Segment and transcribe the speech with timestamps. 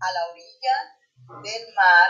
[0.00, 0.76] a la orilla
[1.44, 2.08] del mar